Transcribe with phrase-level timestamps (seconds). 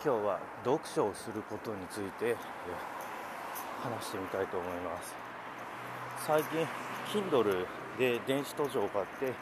[0.00, 2.36] 今日は読書をすることについて
[3.82, 5.12] 話してみたいと思います。
[6.24, 6.66] 最近
[7.12, 7.66] Kindle
[7.98, 9.32] で電子図書を買って、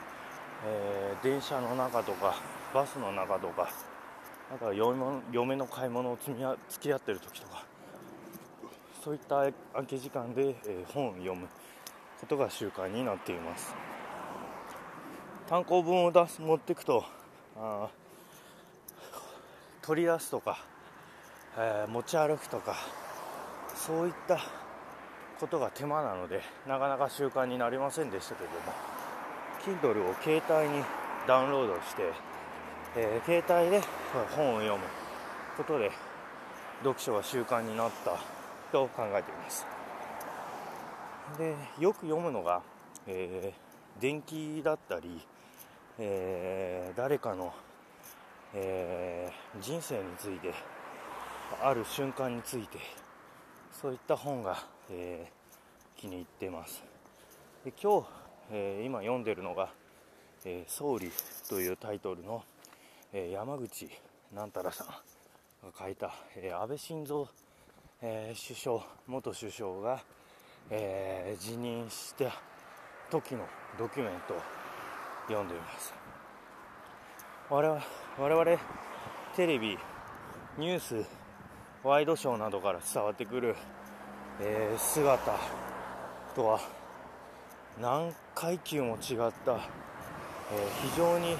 [0.65, 2.37] えー、電車の中とか
[2.73, 3.69] バスの中とか
[4.49, 7.65] なんか嫁の買い物を積み付き合ってる時とか
[9.05, 11.49] そういった空き時間で、えー、本を読む
[12.19, 13.75] ことが習慣になっています。
[15.51, 17.05] 単行本を出す持っていくと
[17.59, 17.89] あ
[19.87, 20.59] 取り出すとか、
[21.57, 22.77] えー、持ち歩くとか
[23.77, 24.41] そういった
[25.39, 30.85] ことが手間なのでなかなか習慣になりませんでしたけれども Kindle を携帯に
[31.29, 32.03] ダウンロードして、
[32.97, 33.81] えー、携帯で
[34.35, 34.81] 本を読む
[35.57, 35.93] ことで
[36.81, 38.19] 読書が習慣になった
[38.73, 39.67] と考えています。
[41.39, 42.63] でよく読むのが、
[43.07, 45.21] えー、電気だったり、
[45.99, 47.53] えー、誰かの
[48.55, 50.55] えー、人生について
[51.63, 52.79] ある瞬間について
[53.73, 56.83] そういった本が、えー、気に入っています。
[57.65, 58.09] で今日、
[58.53, 59.71] えー、今読んでるのが
[60.45, 61.11] 「えー、総理」
[61.49, 62.45] というタイトルの、
[63.13, 63.91] え山口
[64.33, 64.95] なんたらさんが
[65.79, 67.27] 書いた、え安倍晋三、
[68.03, 70.03] え首相元首相が、
[70.71, 72.33] え辞任した
[73.11, 73.47] 時の
[73.79, 74.41] ドキュメントを
[75.29, 76.06] 読んでいます。
[77.49, 77.81] 我々
[78.19, 78.59] 我々
[79.37, 79.79] テレビ
[80.59, 81.07] ニュース
[81.85, 83.55] ワイドショーなどから伝わってくる、
[84.41, 85.39] えー、姿
[86.35, 86.61] とは
[87.81, 89.31] 何階級も違った、えー、
[90.91, 91.37] 非常に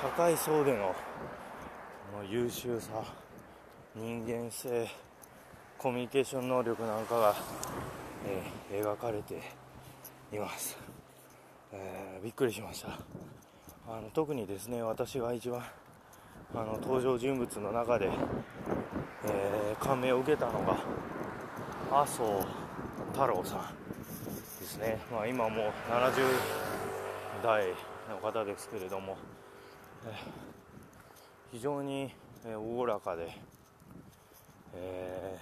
[0.00, 0.94] 高い層での
[2.30, 3.02] 優秀さ
[3.96, 4.88] 人間性
[5.76, 7.34] コミュニケーション能力なんかが、
[8.70, 9.42] えー、描かれて
[10.32, 10.78] います、
[11.72, 13.43] え、びっくりしました。
[13.86, 15.62] あの特にですね私が一番
[16.54, 18.08] あの登場人物の中で、
[19.26, 20.78] えー、感銘を受けたのが
[21.92, 22.42] 麻生
[23.12, 23.74] 太郎さん
[24.58, 26.12] ですね、まあ、今もう70
[27.42, 27.66] 代
[28.08, 29.18] の方ですけれども、
[30.06, 30.12] えー、
[31.52, 32.10] 非常に
[32.56, 33.36] おおらかで、
[34.74, 35.38] え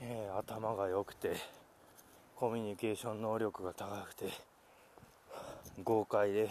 [0.00, 1.36] ー、頭が良くて
[2.34, 4.52] コミュニケーション能力が高くて
[5.84, 6.50] 豪快で、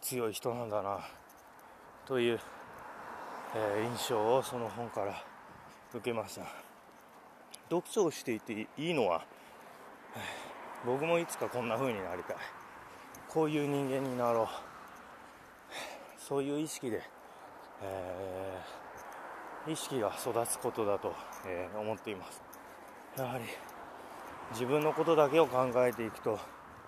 [0.00, 1.00] 強い人なんだな。
[2.06, 2.40] という、
[3.54, 5.22] えー、印象をその本から
[5.92, 6.42] 受けました。
[7.68, 9.24] 読書をしていていいのは
[10.84, 12.36] 僕もいつかこんな風になりたい。
[13.28, 14.48] こういう人間になろう。
[16.18, 17.02] そういう意識で、
[17.82, 21.14] えー、意識が育つことだと、
[21.46, 22.42] えー、思っています。
[23.16, 23.44] やはり
[24.52, 26.38] 自分のことだけを考えていくと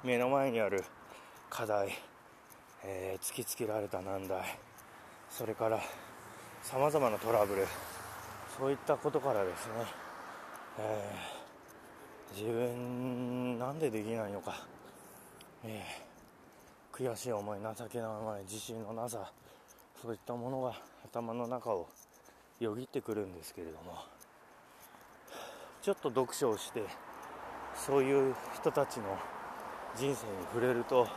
[0.03, 0.85] 目の前にある
[1.51, 1.93] 課題、
[2.85, 4.59] えー、突きつけられた難題。
[5.31, 5.81] それから
[6.63, 7.67] さまざまなトラブル。
[8.59, 9.73] そういったことからですね、
[10.79, 14.67] えー、自分なんでできないのか、
[15.65, 19.33] えー、悔しい思い情けない思い自信のなさ。
[20.03, 21.89] そういったものが頭の中を
[22.59, 24.05] よぎってくるんですけれども。
[25.83, 26.85] ちょっと読書をして
[27.75, 29.19] そういう人たちの
[29.97, 30.15] 人生に
[30.53, 31.09] 触れると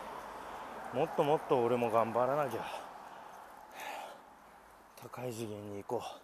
[0.96, 2.66] もっともっと俺も頑張らなきゃ。
[4.96, 6.22] 高い次元に行こう。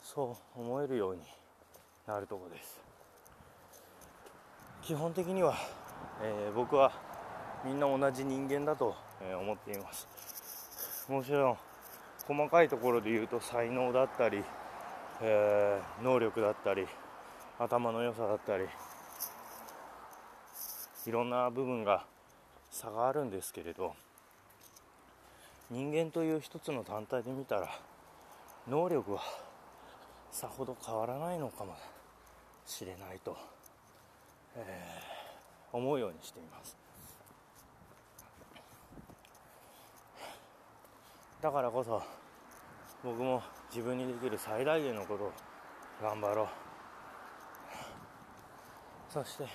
[0.00, 1.20] そう思えるように
[2.06, 2.80] なるとこです。
[4.80, 5.54] 基本的には、
[6.22, 6.92] えー、僕は
[7.62, 8.96] みんな同じ人間だと、
[9.38, 10.08] 思っています。
[11.10, 11.56] もちろん
[12.26, 14.42] 細かいところで言うと才能だったり、
[15.20, 16.86] えー、能力だったり
[17.58, 18.64] 頭の良さだったり
[21.06, 22.06] いろんな部分が
[22.74, 23.94] 差があるんですけれど
[25.70, 27.70] 人間という一つの単体で見たら
[28.68, 29.22] 能力は
[30.32, 31.76] さほど変わらないのかも
[32.66, 33.36] しれないと、
[34.56, 36.76] えー、思うようにしています。
[41.40, 42.02] だからこそ
[43.04, 45.32] 僕も自分にできる最大限のことを
[46.02, 46.48] 頑張ろう。
[49.12, 49.46] そして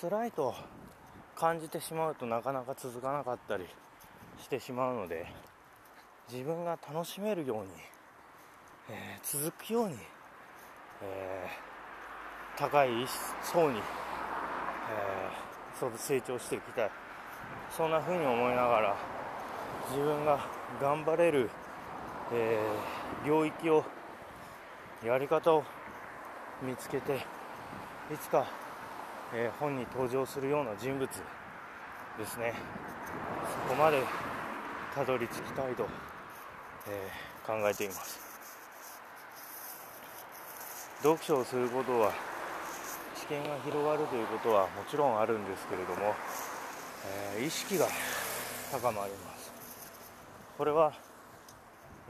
[0.00, 0.54] 辛いと
[1.36, 3.66] 感じてしまうとなかなか続かなかったり
[4.38, 5.26] してしまうので
[6.32, 7.68] 自分が楽しめるように、
[8.88, 9.96] えー、続くように、
[11.02, 12.88] えー、高い
[13.42, 16.90] 層に、えー、成長していきたい。
[17.70, 18.96] そんな風に思いながら
[19.90, 20.40] 自分が
[20.80, 21.50] 頑張れる、
[22.32, 22.58] え
[23.26, 23.84] 領域を
[25.04, 25.64] やり方を
[26.62, 27.16] 見つけて
[28.12, 28.59] いつか
[29.32, 32.54] えー、本に登場するような人物ですね。
[33.68, 34.02] そこまで
[34.94, 35.86] たどり着きたいと、
[36.88, 38.18] えー、考えています。
[41.02, 42.12] 読書をすることは
[43.14, 46.14] 知見が広がるということはもちろんあるんですけれども、
[47.36, 47.86] えー、意識が
[48.72, 49.52] 高まります。
[50.58, 50.92] これは、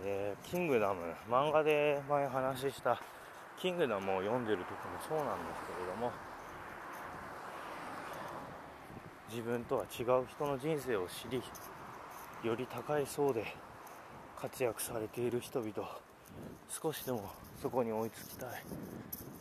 [0.02, 3.00] えー、キングダム漫画で前話した
[3.60, 4.76] キングダムを読んでる時も
[5.06, 6.10] そうなんですけれども
[9.30, 11.40] 自分とは違う人の人生を知り
[12.42, 13.54] より高い層で
[14.36, 15.72] 活躍されている人々。
[16.68, 17.30] 少しでも
[17.60, 18.62] そこに追いつきたい、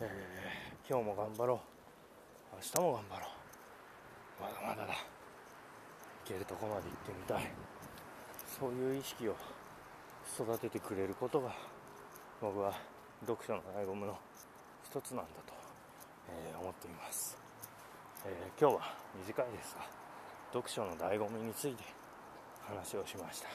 [0.01, 2.55] えー、今日も頑張ろう。
[2.55, 4.41] 明日も頑張ろう。
[4.41, 4.93] まだまだだ。
[4.93, 4.99] 行
[6.25, 7.51] けるとこまで行ってみたい。
[8.59, 9.35] そういう意識を
[10.37, 11.51] 育ててくれることが
[12.41, 12.73] 僕は
[13.21, 14.17] 読書の醍醐味の
[14.83, 15.53] 一つなんだと、
[16.29, 17.37] えー、思っています、
[18.25, 18.93] えー、今日は
[19.25, 19.81] 短いですが
[20.51, 21.83] 読書の醍醐味について
[22.61, 23.47] 話をしました、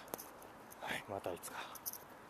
[0.80, 1.83] はい、またいつか。